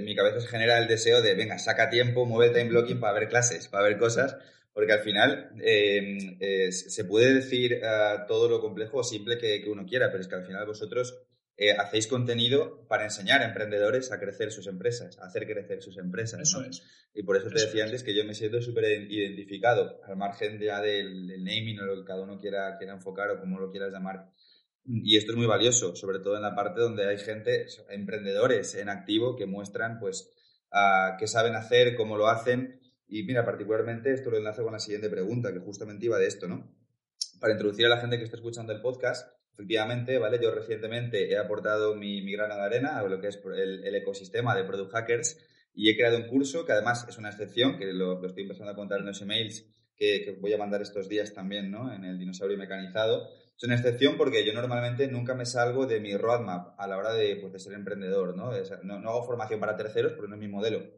[0.00, 3.28] mi cabeza se genera el deseo de, venga, saca tiempo, mueve time blocking para ver
[3.28, 4.36] clases, para ver cosas,
[4.72, 9.60] porque al final em, eh, se puede decir uh, todo lo complejo o simple que,
[9.60, 11.26] que, uno quiera, pero es que al final vosotros
[11.60, 15.98] eh, hacéis contenido para enseñar a emprendedores a crecer sus empresas, a hacer crecer sus
[15.98, 16.38] empresas.
[16.40, 16.84] Eso es.
[17.12, 20.80] Y por eso te decía antes que yo me siento súper identificado, al margen ya
[20.80, 24.30] del, naming o lo que cada uno quiera, quiera enfocar o como lo quieras llamar.
[24.84, 28.88] Y esto es muy valioso, sobre todo en la parte donde hay gente, emprendedores en
[28.88, 30.32] activo que muestran pues
[31.18, 32.80] qué saben hacer, cómo lo hacen.
[33.08, 36.46] Y mira, particularmente esto lo enlazo con la siguiente pregunta, que justamente iba de esto,
[36.46, 36.72] ¿no?
[37.40, 40.38] Para introducir a la gente que está escuchando el podcast, Efectivamente, ¿vale?
[40.40, 44.54] Yo recientemente he aportado mi, mi grano de arena a lo que es el, ecosistema
[44.54, 45.36] de Product Hackers
[45.74, 48.76] y he creado un curso que además es una excepción, que lo, estoy empezando a
[48.76, 49.66] contar en los emails
[49.96, 51.92] que, voy a mandar estos días también, ¿no?
[51.92, 53.30] En el dinosaurio mecanizado.
[53.56, 57.12] Es una excepción porque yo normalmente nunca me salgo de mi roadmap a la hora
[57.12, 58.52] de, pues, de ser emprendedor, ¿no?
[58.84, 59.10] ¿no?
[59.10, 60.88] hago formación para terceros porque no es mi modelo.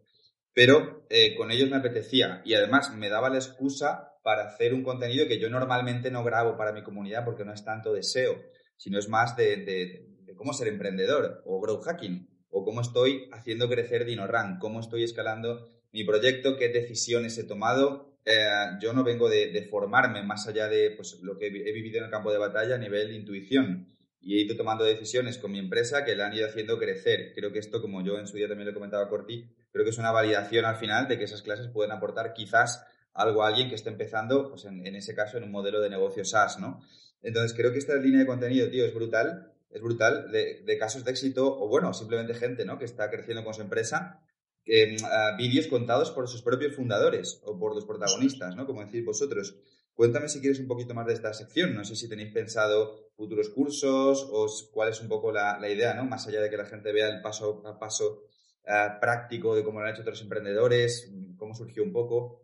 [0.52, 4.82] Pero eh, con ellos me apetecía y además me daba la excusa para hacer un
[4.82, 8.40] contenido que yo normalmente no grabo para mi comunidad porque no es tanto deseo,
[8.76, 10.06] sino es más de,
[10.36, 15.68] cómo ser emprendedor o growth hacking o cómo estoy haciendo crecer DinoRun, cómo estoy escalando
[15.92, 18.16] mi proyecto, qué decisiones he tomado.
[18.24, 18.36] Eh,
[18.80, 22.10] yo no vengo de, formarme más allá de pues, lo que he vivido en el
[22.10, 23.90] campo de batalla a nivel intuición
[24.22, 27.32] y he ido tomando decisiones con mi empresa que la han ido haciendo crecer.
[27.34, 29.90] Creo que esto, como yo en su día también le comentaba a Corti, creo que
[29.90, 32.86] es una validación al final de que esas clases pueden aportar quizás
[33.20, 36.24] algo a alguien que esté empezando, pues en, ese caso, en un modelo de negocio
[36.24, 36.80] SaaS, ¿no?
[37.22, 41.10] Entonces, creo que esta línea de contenido, tío, es brutal, es brutal, de, casos de
[41.10, 42.78] éxito, o bueno, simplemente gente, ¿no?
[42.78, 44.20] Que está creciendo con su empresa,
[44.66, 48.66] mm, vídeos contados por sus propios fundadores o por los protagonistas, ¿no?
[48.66, 49.54] Como decís vosotros.
[50.00, 51.74] Cuéntame si quieres un poquito más de esta sección.
[51.74, 56.06] No sé si tenéis pensado futuros cursos o cuál es un poco la, idea, ¿no?
[56.06, 58.22] Más allá de que la gente vea el paso a paso
[58.64, 62.40] eh, práctico de cómo lo han hecho otros emprendedores, cómo surgió un poco.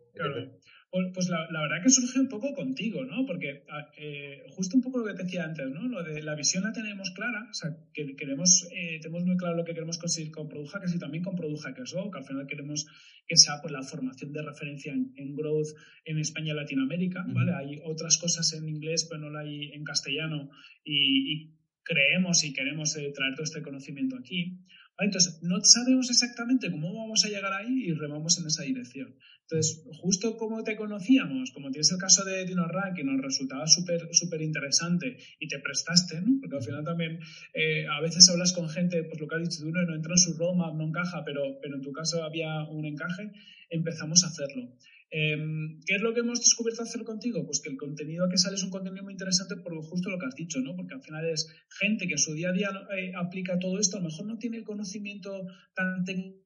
[0.89, 3.25] Pues, pues la, verdad que surge un poco contigo, ¿no?
[3.25, 5.87] Porque ah, eh, justo un poco lo que te decía antes, ¿no?
[5.87, 9.57] Lo de la visión la tenemos clara, o sea, que queremos, eh, tenemos muy claro
[9.57, 12.09] lo que queremos conseguir con Product Hackers y también con Product Hackers, ¿no?
[12.09, 12.87] Que al final queremos
[13.27, 15.67] que sea pues, la formación de referencia en, growth
[16.05, 17.53] en España y Latinoamérica, ¿vale?
[17.53, 20.49] Hay otras cosas en inglés, pero no la hay en castellano
[20.85, 21.53] y,
[21.83, 24.59] creemos y queremos eh, traer todo este conocimiento aquí.
[24.99, 29.15] Entonces, no sabemos exactamente cómo vamos a llegar ahí y remamos en esa dirección.
[29.49, 34.41] Entonces, justo como te conocíamos, como tienes el caso de DinoRank que nos resultaba súper
[34.41, 36.39] interesante y te prestaste, ¿no?
[36.41, 37.19] Porque al final también
[37.53, 40.13] eh, a veces hablas con gente, pues lo que has dicho tú, no, no entra
[40.13, 43.31] en su roadmap, no encaja, pero, pero en tu caso había un encaje,
[43.69, 44.73] empezamos a hacerlo.
[45.09, 47.45] Em, ¿Qué es lo que hemos descubierto hacer contigo?
[47.45, 50.25] Pues que el contenido que sale es un contenido muy interesante por justo lo que
[50.25, 50.75] has dicho, ¿no?
[50.75, 51.47] Porque al final es
[51.79, 54.37] gente que en su día a día eh, aplica todo esto, a lo mejor no
[54.37, 56.37] tiene el conocimiento tan técnico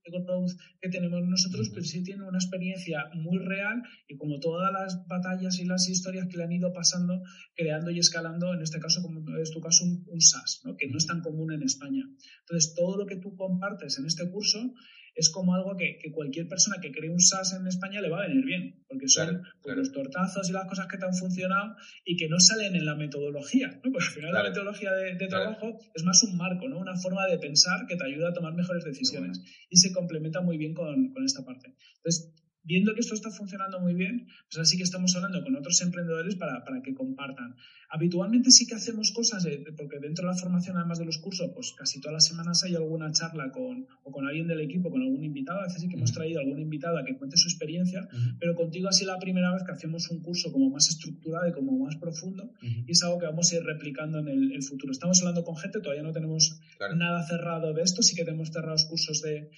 [0.80, 5.60] que tenemos nosotros, pero sí tiene una experiencia muy real y como todas las batallas
[5.60, 7.22] y las historias que le han ido pasando,
[7.56, 10.76] creando y escalando, en este caso, como es tu caso, un, un SaaS, ¿no?
[10.78, 12.04] Que no es tan común en España.
[12.42, 14.74] Entonces, todo lo que tú compartes en este curso
[15.16, 18.28] es como algo que, cualquier persona que cree un SaaS en España le va a
[18.28, 22.16] venir bien, porque son pues, los tortazos y las cosas que te han funcionado y
[22.16, 23.92] que no salen en la metodología, ¿no?
[23.92, 26.80] Porque al final la metodología de, trabajo es más un marco, ¿no?
[26.80, 30.58] Una forma de pensar que te ayuda a tomar mejores decisiones y se complementa muy
[30.58, 31.76] bien con, con esta parte.
[31.98, 35.82] Entonces, viendo que esto está funcionando muy bien, pues así que estamos hablando con otros
[35.82, 37.56] emprendedores para, para que compartan.
[37.90, 39.46] Habitualmente sí que hacemos cosas,
[39.76, 42.76] porque dentro de la formación, además de los cursos, pues casi todas las semanas hay
[42.76, 45.60] alguna charla con, o con alguien del equipo, con algún invitado.
[45.60, 48.08] A veces sí que hemos traído algún invitado a que cuente su experiencia,
[48.40, 51.78] pero contigo sido la primera vez que hacemos un curso como más estructurado y como
[51.84, 54.92] más profundo, y es algo que vamos a ir replicando en el, futuro.
[54.92, 56.60] Estamos hablando con gente, todavía no tenemos
[56.96, 59.50] nada cerrado de esto, sí que tenemos cerrados cursos de,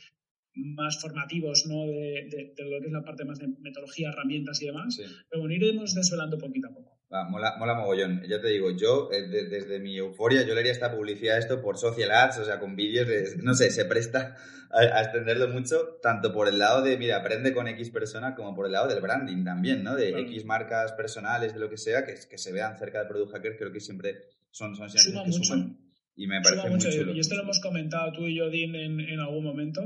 [0.56, 1.86] más formativos, ¿no?
[1.86, 4.98] De, de, lo que es la parte más de metodología, herramientas y demás.
[5.30, 7.00] Pero bueno, iremos desvelando poquito a poco.
[7.30, 8.22] mola, mola mogollón.
[8.28, 11.62] Ya te digo, yo, eh, desde mi euforia, yo le haría esta publicidad a esto
[11.62, 14.36] por social ads, o sea, con vídeos, no sé, se presta
[14.72, 18.66] a, extenderlo mucho, tanto por el lado de, mira, aprende con X persona, como por
[18.66, 19.96] el lado del branding también, ¿no?
[19.96, 23.34] De X marcas personales, de lo que sea, que, que se vean cerca de Product
[23.34, 24.16] Hacker, creo que siempre
[24.52, 25.56] son, son Suma mucho.
[26.16, 26.90] Y me parece mucho.
[26.90, 29.82] Y esto lo hemos comentado tú y yo, Dean, en, en algún momento.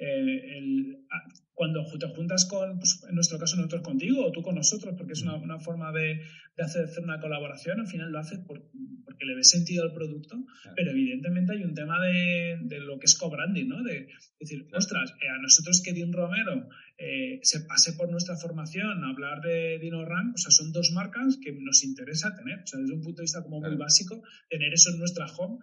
[0.00, 1.06] Eh, el,
[1.52, 5.12] cuando te juntas con, pues, en nuestro caso nosotros contigo o tú con nosotros, porque
[5.12, 6.22] es una, una forma de,
[6.56, 8.64] de, hacer, una colaboración, al final lo haces por,
[9.04, 10.42] porque le ves sentido al producto,
[10.74, 13.82] pero evidentemente hay un tema de, de lo que es co-branding, ¿no?
[13.82, 14.08] De
[14.38, 19.10] decir, ostras, eh, a nosotros que Dean Romero eh, se pase por nuestra formación a
[19.10, 22.94] hablar de DinoRank, o sea, son dos marcas que nos interesa tener, o sea, desde
[22.94, 25.58] un punto de vista como muy básico, tener eso en nuestra home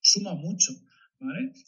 [0.00, 0.72] suma mucho.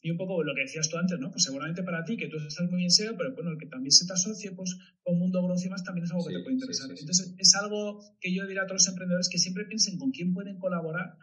[0.03, 1.31] Y un poco lo que decías tú antes, ¿no?
[1.31, 3.93] Pues seguramente para ti, que tú estás muy bien SEO, pero bueno, el que también
[3.93, 6.55] se te asocie, pues con Mundo Growth y más también es algo que te puede
[6.55, 6.91] interesar.
[6.91, 10.33] Entonces, es algo que yo diría a todos los emprendedores que siempre piensen con quién
[10.33, 11.17] pueden colaborar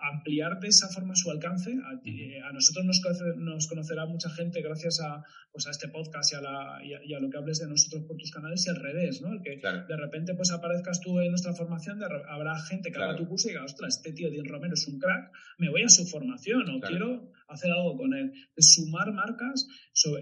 [0.00, 1.72] ampliar de esa forma su alcance.
[1.84, 3.00] A, eh, nosotros nos,
[3.36, 7.20] nos, conocerá mucha gente gracias a, pues a este podcast y a, la, y, a,
[7.20, 9.32] lo que hables de nosotros por tus canales y al revés, ¿no?
[9.32, 13.26] El que de repente pues aparezcas tú en nuestra formación, habrá gente que haga tu
[13.26, 16.06] curso y diga, ostras, este tío Dean Romero es un crack, me voy a su
[16.06, 18.32] formación o quiero hacer algo con él.
[18.58, 19.66] Sumar marcas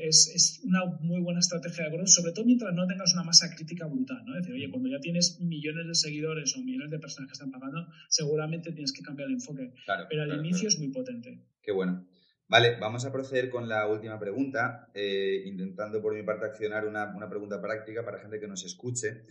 [0.01, 3.55] es, es, una muy buena estrategia de growth, sobre todo mientras no tengas una masa
[3.55, 4.35] crítica brutal, ¿no?
[4.37, 7.51] Es decir, oye, cuando ya tienes millones de seguidores o millones de personas que están
[7.51, 9.73] pagando, seguramente tienes que cambiar el enfoque.
[10.09, 11.43] Pero al inicio es muy potente.
[11.63, 12.07] Qué bueno.
[12.49, 17.13] Vale, vamos a proceder con la última pregunta, eh, intentando por mi parte accionar una,
[17.17, 19.25] una, pregunta práctica para gente que nos escuche.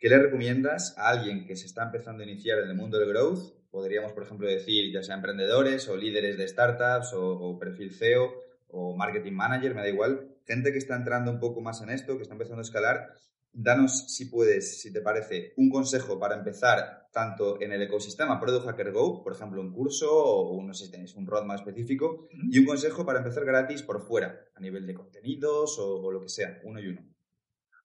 [0.00, 3.10] ¿Qué le recomiendas a alguien que se está empezando a iniciar en el mundo del
[3.10, 3.59] growth?
[3.70, 8.32] Podríamos, por ejemplo, decir ya sea emprendedores o líderes de startups o, o perfil CEO
[8.68, 10.28] o marketing manager, me da igual.
[10.46, 13.14] Gente que está entrando un poco más en esto, que está empezando a escalar
[13.52, 18.66] danos, si puedes, si te parece, un consejo para empezar tanto en el ecosistema Product
[18.66, 22.58] Hacker Go, por ejemplo, un curso o no sé si tenéis un roadmap específico, y
[22.58, 26.60] un consejo para empezar gratis por fuera, a nivel de contenidos o, lo que sea,
[26.64, 27.02] uno y uno.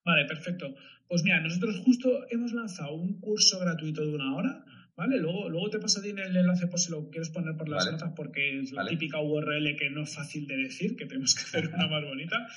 [0.05, 0.67] Vale, perfecto.
[1.07, 4.65] Pues mira, nosotros justo hemos lanzado un curso gratuito de una hora
[4.97, 5.19] ¿Vale?
[5.19, 8.61] Luego, luego te pasa el enlace por si lo quieres poner por las notas porque
[8.61, 11.87] es la típica URL que no es fácil de decir, que tenemos que hacer una
[11.89, 12.47] más bonita.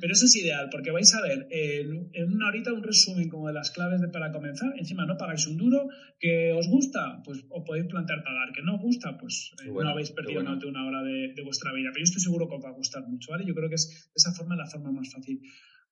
[0.00, 3.54] Pero eso es ideal porque vais a ver en, una horita un resumen como de
[3.54, 4.74] las claves de, para comenzar.
[4.78, 5.88] Encima no pagáis un duro.
[6.20, 7.20] ¿Que os gusta?
[7.24, 8.52] Pues os podéis plantear pagar.
[8.52, 9.18] ¿Que no os gusta?
[9.18, 11.90] Pues eh, no habéis perdido de una hora de, de, vuestra vida.
[11.92, 13.44] Pero yo estoy seguro que os va a gustar mucho, ¿vale?
[13.44, 15.40] Yo creo que es de esa forma la forma más fácil.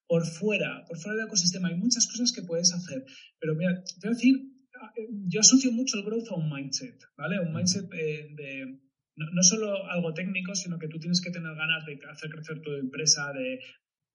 [0.06, 3.04] Por fuera, por fuera del ecosistema hay muchas cosas que puedes hacer.
[3.40, 4.55] Pero mira, te voy a decir
[5.28, 7.40] yo asocio mucho el growth a un mindset, ¿vale?
[7.40, 8.80] Un mindset eh, de,
[9.16, 12.72] no, solo algo técnico, sino que tú tienes que tener ganas de hacer crecer tu
[12.72, 13.60] empresa, de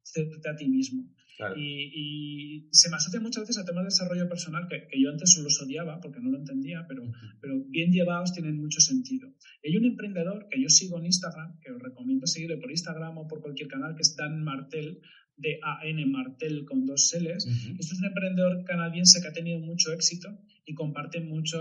[0.04, 1.10] hacerte a ti mismo.
[1.58, 5.60] Y, se me asocia muchas veces a temas de desarrollo personal que, yo antes los
[5.60, 7.04] odiaba porque no lo entendía, pero,
[7.41, 9.34] pero bien llevados tienen mucho sentido.
[9.63, 13.28] hay un emprendedor que yo sigo en Instagram, que os recomiendo seguirle por Instagram o
[13.28, 15.02] por cualquier canal, que es Dan Martel,
[15.36, 17.47] de AN Martel con dos L's.
[17.47, 20.30] Esto es un emprendedor canadiense que ha tenido mucho éxito
[20.65, 21.60] y comparte mucho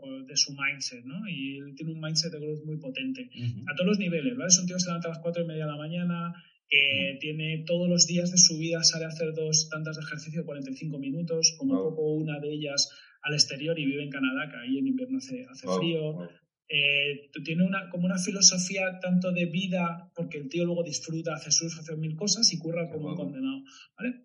[0.00, 1.28] pues, de su mindset, ¿no?
[1.28, 3.28] Y él tiene un mindset de growth muy potente,
[3.66, 4.48] a todos los niveles, ¿vale?
[4.48, 6.34] Es un tío que se levanta a las cuatro y media de la mañana,
[6.68, 10.40] que tiene todos los días de su vida, sale a hacer dos tantas de ejercicio
[10.40, 12.90] de 45 minutos, como poco una de ellas
[13.22, 16.28] al exterior y vive en Canadá, que ahí en invierno hace, hace frío.
[16.68, 21.50] Eh, tiene una, como una filosofía tanto de vida, porque el tío luego disfruta, hace
[21.50, 23.62] surf, hace mil cosas y curra como un condenado.
[23.98, 24.22] ¿vale?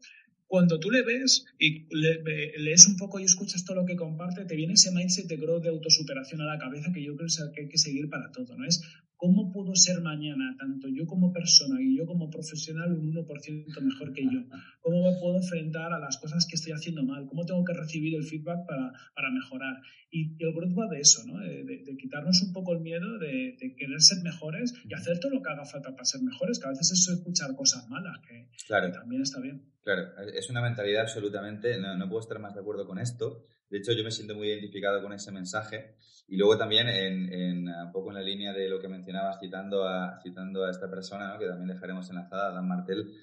[0.48, 4.56] Cuando tú le ves y lees un poco y escuchas todo lo que comparte, te
[4.56, 7.70] viene ese mindset de growth de autosuperación a la cabeza que yo creo que hay
[7.70, 8.58] que seguir para todo.
[8.58, 8.66] ¿no?
[8.66, 8.82] Es
[9.18, 14.14] ¿Cómo puedo ser mañana, tanto yo como persona y yo como profesional, un 1% mejor
[14.14, 14.46] que yo?
[14.80, 17.26] ¿Cómo me puedo enfrentar a las cosas que estoy haciendo mal?
[17.26, 19.82] ¿Cómo tengo que recibir el feedback para, para mejorar?
[20.12, 21.40] Y, el growth va de eso, ¿no?
[21.40, 25.50] de, quitarnos un poco el miedo de, querer ser mejores y hacer todo lo que
[25.50, 29.42] haga falta para ser mejores, que a veces es escuchar cosas malas, que, también está
[29.42, 29.64] bien.
[29.88, 33.46] Claro, es una mentalidad absolutamente, no, no puedo estar más de acuerdo con esto.
[33.70, 35.96] De hecho, yo me siento muy identificado con ese mensaje.
[36.28, 40.20] Y luego también, en, un poco en la línea de lo que mencionabas, citando a,
[40.22, 43.14] citando a esta persona, que también dejaremos enlazada, Dan Martel,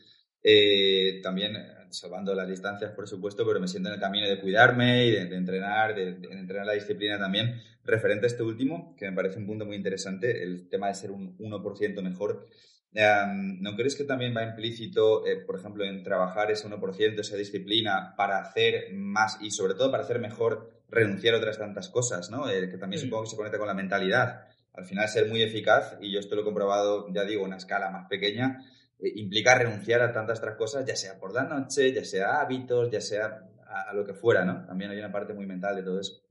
[0.43, 1.55] eh, también
[1.91, 5.37] salvando las distancias, por supuesto, pero me siento en el camino de cuidarme y de,
[5.37, 7.61] entrenar, de, de, entrenar la disciplina también.
[7.85, 11.11] Referente a este último, que me parece un punto muy interesante, el tema de ser
[11.11, 12.47] un 1% mejor.
[12.95, 18.15] ¿No crees que también va implícito, eh, por ejemplo, en trabajar ese 1%, esa disciplina,
[18.17, 22.49] para hacer más y sobre todo para hacer mejor, renunciar a otras tantas cosas, ¿no?
[22.49, 24.47] Eh, que también supongo que se conecta con la mentalidad.
[24.75, 27.57] Al final, ser muy eficaz, y yo esto lo he comprobado, ya digo, a una
[27.57, 28.65] escala más pequeña,
[29.01, 32.91] eh, implica renunciar a tantas otras cosas, ya sea por la noche, ya sea hábitos,
[32.91, 34.65] ya sea a, a lo que fuera, ¿no?
[34.67, 36.24] También hay una parte muy mental de todo eso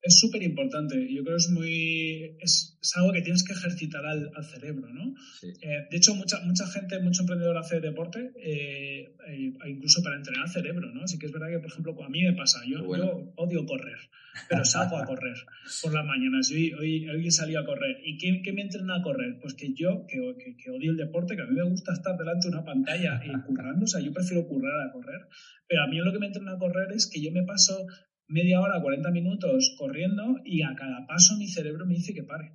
[0.00, 0.96] es súper importante.
[1.12, 2.36] Yo creo que es muy.
[2.40, 5.14] Es, algo que tienes que ejercitar al, cerebro, ¿no?
[5.42, 10.46] Eh, de hecho, mucha, mucha gente, mucho emprendedor hace deporte, eh, eh, incluso para entrenar
[10.46, 11.02] el cerebro, ¿no?
[11.02, 12.60] Así que es verdad que, por ejemplo, a mí me pasa.
[12.66, 13.98] Yo, yo odio correr,
[14.48, 15.36] pero salgo a correr
[15.82, 16.50] por las mañanas.
[16.50, 17.98] Hoy, hoy, hoy he salido a correr.
[18.04, 19.38] ¿Y qué, qué, me entrena a correr?
[19.40, 22.16] Pues que yo, que, que, que, odio el deporte, que a mí me gusta estar
[22.16, 25.28] delante de una pantalla y currando, o sea, yo prefiero currar a correr.
[25.66, 27.86] Pero a mí lo que me entrena a correr es que yo me paso
[28.28, 32.52] media hora, 40 minutos corriendo y a cada paso mi cerebro me dice que pare.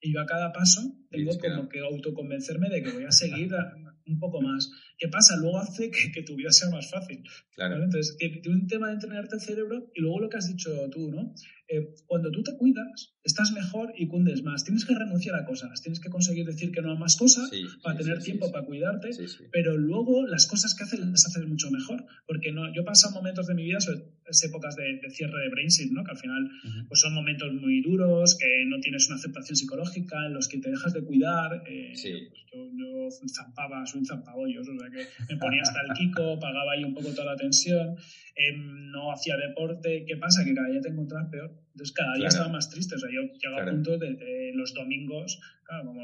[0.00, 0.80] Y yo a cada paso
[1.10, 3.52] tengo como que autoconvencerme de que voy a seguir
[4.06, 4.70] un poco más.
[5.02, 5.34] ¿Qué pasa?
[5.36, 7.24] Luego hace que, tu vida sea más fácil.
[7.56, 7.82] Claro.
[7.82, 11.10] Entonces, que, un tema de entrenarte el cerebro y luego lo que has dicho tú,
[11.10, 11.34] ¿no?
[11.66, 14.62] Eh, cuando tú te cuidas, estás mejor y cundes más.
[14.62, 17.50] Tienes que renunciar a cosas, tienes que conseguir decir que no a más cosas
[17.82, 19.10] para tener tiempo para cuidarte,
[19.50, 22.04] pero luego las cosas que haces las haces mucho mejor.
[22.26, 24.02] Porque no, yo paso momentos de mi vida, sobre
[24.44, 26.04] épocas de, cierre de brainstorm, ¿no?
[26.04, 26.50] que al final
[26.88, 30.70] pues son momentos muy duros, que no tienes una aceptación psicológica, en los que te
[30.70, 31.62] dejas de cuidar.
[31.66, 32.02] Eh, pues
[32.52, 34.90] yo, yo zampaba, soy un zampabollos, o sea
[35.28, 37.96] me ponía hasta el kiko, pagaba ahí un poco toda la tensión,
[38.34, 40.04] em, no hacía deporte.
[40.06, 40.44] ¿Qué pasa?
[40.44, 41.50] Que cada día te encontrabas peor.
[41.72, 42.96] Entonces cada día estaba más triste.
[42.96, 46.02] O sea, yo llegaba a punto de, los domingos, claro, como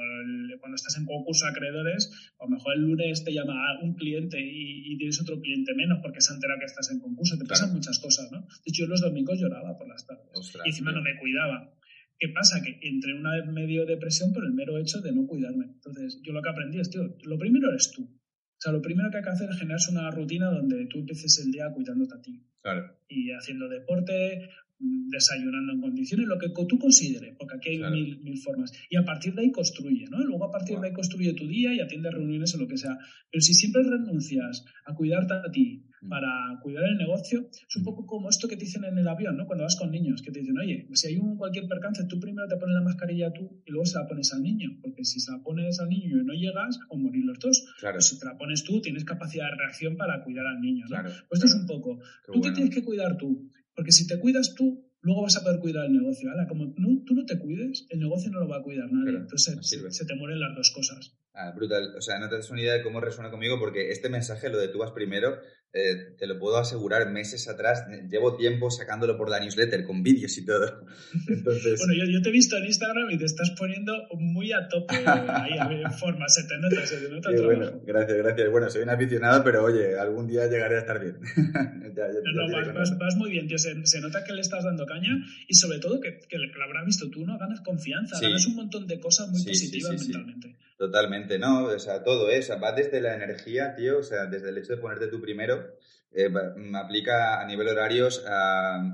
[0.60, 4.96] cuando estás en concurso acreedores, a lo mejor el lunes te llama un cliente y,
[4.96, 7.36] tienes otro cliente menos porque se ha enterado que estás en concurso.
[7.38, 8.40] Te pasan muchas cosas, ¿no?
[8.40, 10.54] De hecho, yo los domingos lloraba por las tardes.
[10.64, 11.72] y encima no me cuidaba.
[12.18, 12.60] ¿Qué pasa?
[12.62, 15.66] Que entré en una medio depresión por el mero hecho de no cuidarme.
[15.66, 18.10] Entonces, yo lo que aprendí es, tío, lo primero eres tú.
[18.58, 21.38] O sea, lo primero que hay que hacer es generarse una rutina donde tú empieces
[21.44, 22.42] el día cuidándote a ti.
[22.60, 22.98] Claro.
[23.08, 28.36] Y haciendo deporte, desayunando en condiciones, lo que tú consideres, porque aquí hay mil, mil,
[28.38, 28.72] formas.
[28.90, 30.18] Y a partir de ahí construye, ¿no?
[30.24, 32.98] Luego a partir de ahí construye tu día y atiende reuniones o lo que sea.
[33.30, 35.84] Pero si siempre renuncias a cuidarte a ti.
[36.08, 39.36] Para cuidar el negocio, es un poco como esto que te dicen en el avión,
[39.36, 39.46] ¿no?
[39.46, 42.46] Cuando vas con niños, que te dicen, oye, si hay un cualquier percance, tú primero
[42.48, 45.32] te pones la mascarilla tú y luego se la pones al niño, porque si se
[45.32, 47.64] la pones al niño y no llegas, o morir los dos.
[47.80, 48.00] Claro.
[48.00, 50.96] si te la pones tú, tienes capacidad de reacción para cuidar al niño, ¿no?
[50.96, 52.00] Claro, pues esto es un poco,
[52.32, 55.60] tú te tienes que cuidar tú, porque si te cuidas tú, luego vas a poder
[55.60, 56.30] cuidar el negocio.
[56.30, 59.18] Ahora, como tú no te cuides, el negocio no lo va a cuidar nadie.
[59.18, 61.16] Entonces se, te mueren las dos cosas.
[61.40, 61.94] Ah, brutal.
[61.96, 64.58] O sea, no te das una idea de cómo resuena conmigo porque este mensaje, lo
[64.58, 65.38] de tú vas primero,
[65.72, 70.36] eh, te lo puedo asegurar, meses atrás, llevo tiempo sacándolo por la newsletter con vídeos
[70.36, 70.82] y todo.
[71.28, 71.78] Entonces...
[71.78, 75.56] bueno, yo, te he visto en Instagram y te estás poniendo muy a tope ahí,
[75.56, 78.50] a ver, en forma, se te nota, se te nota bueno, gracias, gracias.
[78.50, 81.20] Bueno, soy un aficionado, pero oye, algún día llegaré a estar bien.
[82.34, 83.58] no, no, vas, muy bien, tío.
[83.58, 87.08] Se, nota que le estás dando caña y sobre todo que, que, lo habrás visto
[87.10, 87.38] tú, ¿no?
[87.38, 90.56] Ganas confianza, ganas un montón de cosas muy positivas mentalmente.
[90.78, 91.64] Totalmente, ¿no?
[91.64, 94.80] O sea, todo eso, va desde la energía, tío, o sea, desde el hecho de
[94.80, 95.72] ponerte tú primero,
[96.12, 98.24] eh, mm, aplica a nivel horarios,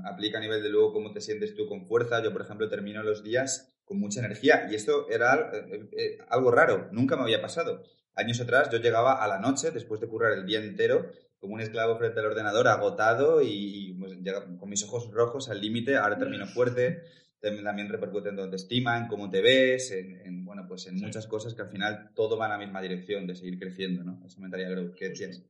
[0.03, 2.23] aplica a nivel de luego cómo te sientes tú con fuerza.
[2.23, 6.49] Yo, por ejemplo, termino los días con mucha energía y esto era eh, eh, algo
[6.49, 7.83] raro, nunca me había pasado.
[8.15, 11.61] Años atrás yo llegaba a la noche, después de currar el día entero, como un
[11.61, 14.13] esclavo frente al ordenador, agotado y, pues,
[14.59, 17.03] con mis ojos rojos al límite, ahora termino fuerte
[17.41, 21.53] también repercute en tu estima, en cómo te ves, en, bueno, pues en muchas cosas
[21.53, 24.21] que al final todo va en la misma dirección de seguir creciendo, ¿no?
[24.25, 25.45] Esa mentalidad growth que tienes.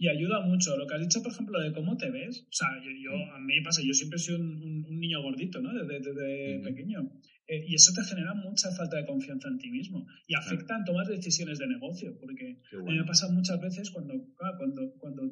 [0.00, 0.76] Y ayuda mucho.
[0.76, 2.46] Lo que has dicho, por ejemplo, de cómo te ves.
[2.48, 3.34] O sea, yo, mm.
[3.34, 5.74] a mí me pasa, yo siempre he sido un, niño gordito, ¿no?
[5.74, 7.00] Desde, pequeño.
[7.48, 10.06] Eh, y eso te genera mucha falta de confianza en ti mismo.
[10.28, 12.16] Y afecta en tomar decisiones de negocio.
[12.20, 15.22] Porque a mí me pasa muchas veces cuando, cuando, cuando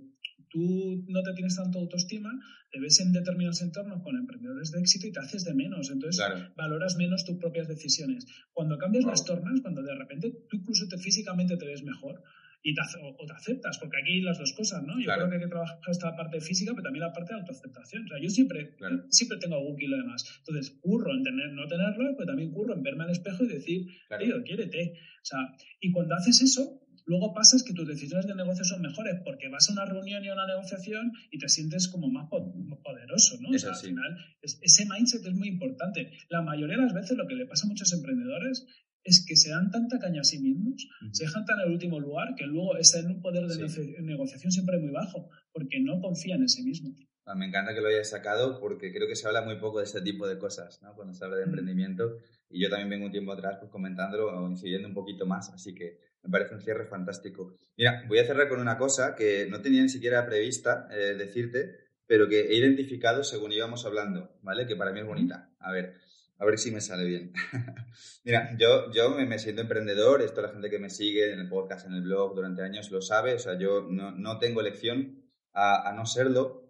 [0.57, 2.33] tú no te tienes tanto autoestima,
[2.71, 5.91] te ves en determinados entornos con emprendedores de éxito y te haces de menos.
[5.91, 6.25] Entonces
[6.57, 8.27] valoras menos tus propias decisiones.
[8.55, 12.23] Cuando cambias las tornas, cuando de repente tú incluso te, físicamente te ves mejor,
[12.63, 14.99] y te, o, te aceptas, porque aquí hay las dos cosas, ¿no?
[14.99, 18.05] Yo creo que hay que trabajar esta parte física, pero también la parte de autoaceptación.
[18.05, 18.75] O sea, yo siempre,
[19.11, 20.25] siempre tengo algún kilo de más.
[20.39, 23.87] Entonces, curro en tener, no tenerlo, pero también curro en verme al espejo y decir,
[24.19, 24.95] tío, quiérete.
[24.95, 25.39] O sea,
[25.81, 29.69] y cuando haces eso, luego pasa que tus decisiones de negocio son mejores porque vas
[29.69, 33.51] a una reunión y a una negociación y te sientes como más poderoso, ¿no?
[33.51, 36.11] o sea, al final, ese mindset es muy importante.
[36.29, 38.67] La mayoría de las veces lo que le pasa a muchos emprendedores
[39.05, 42.01] es que se dan tanta caña a sí mismos, se dejan tan en el último
[42.01, 46.43] lugar que luego están en un poder de negociación siempre muy bajo porque no confían
[46.43, 47.07] en sí mismos.
[47.25, 49.85] Ah, me encanta que lo hayas sacado porque creo que se habla muy poco de
[49.85, 50.95] este tipo de cosas, ¿no?
[50.95, 52.19] Cuando se habla de emprendimiento.
[52.49, 55.75] Y yo también vengo un tiempo atrás pues, comentándolo o incidiendo un poquito más, así
[55.75, 57.57] que me parece un cierre fantástico.
[57.77, 61.77] Mira, voy a cerrar con una cosa que no tenía ni siquiera prevista eh, decirte,
[62.07, 64.67] pero que he identificado según íbamos hablando, ¿vale?
[64.67, 65.51] Que para mí es bonita.
[65.61, 65.95] A ver,
[66.39, 67.33] a ver si me sale bien.
[68.25, 71.87] Mira, yo, yo me, siento emprendedor, esto la gente que me sigue en el podcast,
[71.87, 75.89] en el blog durante años lo sabe, o sea, yo no, no tengo elección a,
[75.89, 76.67] a no serlo,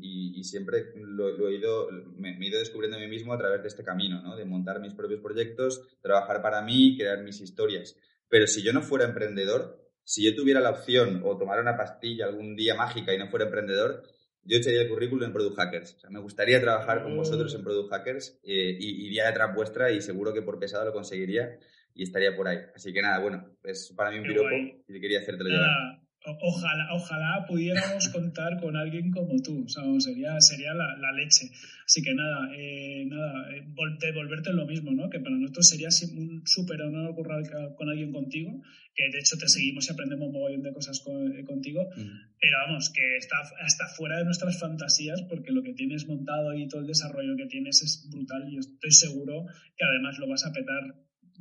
[0.00, 3.68] y, siempre lo, he ido, me, he ido descubriendo a mí mismo a través de
[3.68, 4.36] este camino, ¿no?
[4.36, 7.96] De montar mis propios proyectos, trabajar para mí, crear mis historias.
[8.30, 12.24] Pero si yo no fuera emprendedor, si yo tuviera la opción o tomara una pastilla
[12.24, 14.04] algún día mágica y no fuera emprendedor,
[14.42, 15.94] yo echaría el currículum en Product Hackers.
[15.96, 19.90] O sea, me gustaría trabajar con vosotros en Product Hackers eh, y iría detrás vuestra
[19.90, 21.58] y seguro que por pesado lo conseguiría
[21.92, 22.58] y estaría por ahí.
[22.74, 24.54] Así que nada, bueno, es para mí un piropo
[24.88, 30.38] y quería hacértelo llegar Ojalá, ojalá pudiéramos contar con alguien como tú, o sea, sería,
[30.40, 31.50] sería la, la leche.
[31.86, 33.64] Así que nada, eh, nada, eh,
[34.00, 35.08] devolverte lo mismo, ¿no?
[35.08, 37.42] Que para nosotros sería un súper honor currar
[37.74, 38.62] con alguien contigo,
[38.94, 42.90] que de hecho te seguimos y aprendemos un montón de cosas eh, contigo, pero vamos,
[42.90, 46.86] que está hasta fuera de nuestras fantasías, porque lo que tienes montado y todo el
[46.86, 49.46] desarrollo que tienes es brutal y estoy seguro
[49.76, 50.94] que además lo vas a petar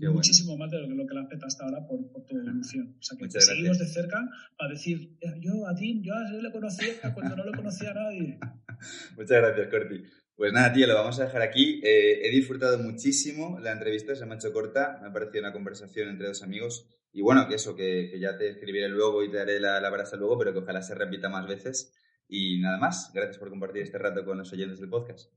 [0.07, 2.95] muchísimo más de lo que, lo que la has hasta ahora por, por, tu evolución.
[2.99, 6.43] O sea que te seguimos de cerca para decir, yo a ti, yo a él
[6.43, 8.39] le conocía cuando no lo conocía a nadie.
[9.17, 10.03] Muchas gracias, Corti.
[10.35, 11.81] Pues nada, tío, lo vamos a dejar aquí.
[11.83, 15.51] Eh, he disfrutado muchísimo la entrevista, se me ha hecho corta, me ha parecido una
[15.51, 16.87] conversación entre dos amigos.
[17.11, 19.89] Y bueno, que eso, que, que ya te escribiré luego y te daré la, la
[19.89, 21.93] brasa luego, pero que ojalá se repita más veces.
[22.29, 25.33] Y nada más, gracias por compartir este rato con los oyentes del podcast.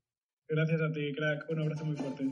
[0.47, 1.51] Gracias a ti, crack.
[1.51, 2.29] Un abrazo muy fuerte.